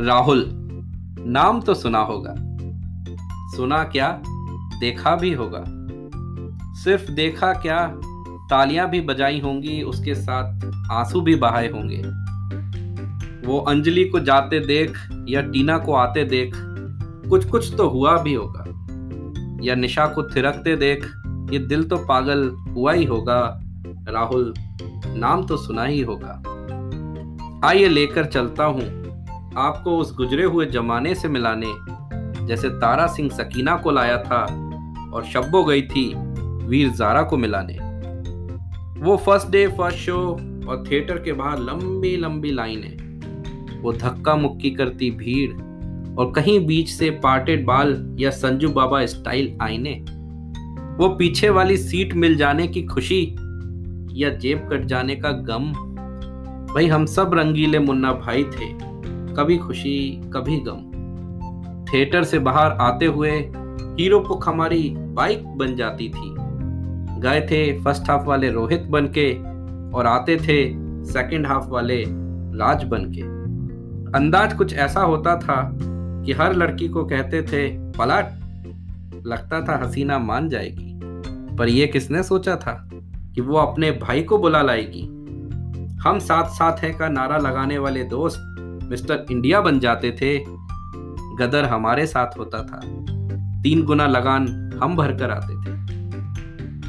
[0.00, 0.46] राहुल,
[1.26, 2.34] नाम तो सुना होगा।
[3.56, 4.22] सुना क्या?
[4.80, 5.64] देखा भी होगा।
[6.74, 7.94] सिर्फ़ देखा क्या,
[8.50, 12.02] तालियाँ भी बजाई होंगी, उसके साथ आँसू भी बहाए होंगे।
[13.46, 16.52] वो अंजलि को जाते देख या टीना को आते देख
[17.30, 18.64] कुछ कुछ तो हुआ भी होगा।
[19.62, 21.04] या निशा को थिरकते देख,
[21.52, 23.60] ये दिल तो पागल हुआ ही होगा।
[24.08, 24.54] राहुल,
[25.06, 26.42] नाम तो सुना ही होगा।
[27.68, 28.99] आइए लेकर चलता हूँ।
[29.56, 31.66] आपको उस गुजरे हुए जमाने से मिलाने,
[32.46, 34.44] जैसे तारा सिंह सकीना को लाया था
[35.14, 36.14] और शब्बो गई थी
[36.66, 37.78] वीर जारा को मिलाने।
[39.00, 40.16] वो फ़र्स्ट डे फ़र्स्ट शो
[40.68, 45.52] और थिएटर के बाहर लंबी लंबी लाइनें। वो धक्का मुक्की करती भीड़
[46.18, 49.94] और कहीं बीच से पार्टेड बाल या संजू बाबा स्टाइल आईने।
[50.98, 53.36] वो पीछे वाली सीट मिल जाने की खुशी
[54.12, 55.72] या जेब कट जाने का गम।
[56.74, 58.90] भाई, हम सब रंगीले मुन्ना भाई थे।
[59.36, 60.90] कभी खुशी, कभी गम।
[61.84, 63.30] थिएटर से बाहर आते हुए
[64.00, 66.34] हीरो पुख हमारी बाइक बन जाती थी।
[67.20, 69.34] गए थे फ़र्स्ट हाफ़ वाले रोहित बन के
[69.96, 72.04] और आते थे सेकंड हाफ़ वाले
[72.58, 73.20] राज बन के
[74.16, 75.78] अंदाज कुछ ऐसा होता था
[76.24, 78.26] कि हर लड़की को कहते थे, पलट,
[79.26, 81.00] लगता था हसीना मान जाएगी।
[81.56, 82.90] पर यह किसने सोचा था
[83.34, 85.02] कि वो अपने भाई को बुला लाएगी?
[86.02, 88.56] हम साथ साथ हैं का नारा लगाने वाले दोस्त
[88.90, 90.38] मिस्टर इंडिया बन जाते थे,
[91.36, 92.80] गदर हमारे साथ होता था।
[93.62, 94.48] तीन गुना लगान
[94.82, 95.78] हम भर कर आते थे।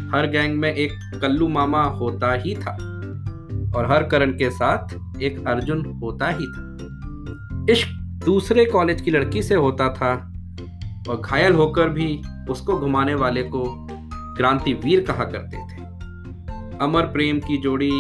[0.10, 0.92] हर गैंग में एक
[1.22, 2.72] कल्लू मामा होता ही था,
[3.76, 7.90] और हर करण के साथ एक अर्जुन होता ही था। इश्क
[8.26, 10.14] दूसरे कॉलेज की लड़की से होता था,
[11.10, 13.88] और घायल होकर भी उसको घुमाने वाले को
[14.38, 15.82] क्रांति वीर कहा करते थे।
[16.78, 17.92] अमर प्रेम की जोड़ी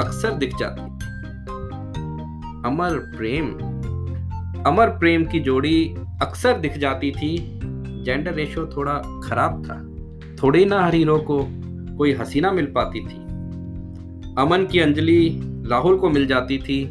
[0.00, 0.82] अक्सर दिख जाती
[2.66, 3.46] अमर प्रेम।
[4.66, 7.60] अमर प्रेम की जोड़ी अक्सर दिख जाती थी।
[8.04, 9.92] जेंडर रेशो थोड़ा खराब था।
[10.42, 11.46] थोड़ी ना हर हीरो को
[11.96, 13.16] कोई हसीना मिल पाती थी।
[14.38, 15.40] अमन की अंजलि
[15.70, 16.84] राहुल को मिल जाती थी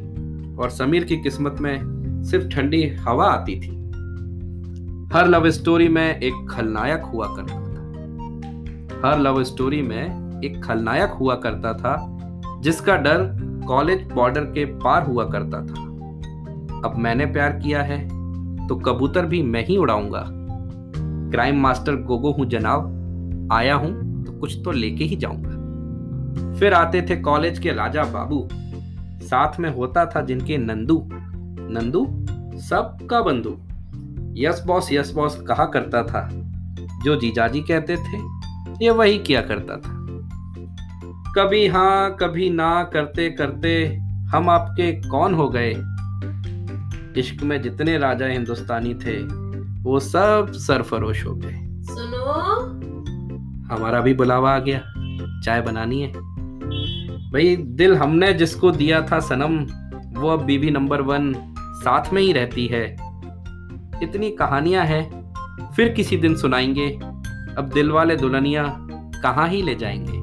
[0.57, 1.79] और समीर की किस्मत में
[2.23, 3.81] सिर्फ़ ठंडी हवा आती थी।
[5.13, 7.71] हर लव स्टोरी में एक खलनायक हुआ करता था।
[9.09, 12.17] हर लव स्टोरी में एक खलनायक हुआ करता था,
[12.61, 15.89] जिसका डर कॉलेज बॉर्डर के पार हुआ करता था।
[16.85, 17.99] अब मैंने प्यार किया है
[18.67, 20.25] तो कबूतर भी मैं ही उड़ाऊँगा।
[21.31, 27.01] क्राइम मास्टर गोगो हूँ जनाब, आया हूँ तो कुछ तो लेके ही जाऊँगा। फिर आते
[27.01, 28.47] थे कॉलेज के राजा बाबू।
[29.21, 31.01] साथ में होता था जिनके नंदू।
[31.71, 32.05] नंदू,
[32.59, 33.55] सबका बंधु।
[34.41, 36.29] यस बॉस यस बॉस कहा करता था।
[37.03, 38.17] जो जीजाजी कहते थे,
[38.85, 40.00] ये वही किया करता था।
[41.35, 43.99] कभी हाँ कभी ना करते करते
[44.29, 45.71] हम आपके कौन हो गए?
[47.17, 49.23] इश्क में जितने राजा हिंदुस्तानी थे
[49.83, 51.53] वो सब सरफरोश हो गए।
[51.83, 52.33] सुनो।
[53.75, 54.79] हमारा भी बुलावा आ गया।
[55.41, 56.13] चाय बनानी है।
[57.31, 59.59] भाई दिल हमने जिसको दिया था सनम
[60.21, 62.93] वो अब बीबी नंबर वन साथ में ही रहती है।
[64.03, 65.33] इतनी कहानियाँ हैं
[65.75, 66.89] फिर किसी दिन सुनाएँगे।
[67.57, 68.77] अब दिल वाले दुल्हनिया
[69.23, 70.20] कहाँ ही ले जाएँगे?